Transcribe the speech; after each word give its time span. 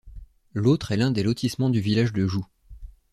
L'autre 0.55 0.91
est 0.91 0.97
l'un 0.97 1.11
des 1.11 1.21
lotissements 1.21 1.69
du 1.69 1.79
village 1.79 2.11
de 2.11 2.25
Joux. 2.25 2.47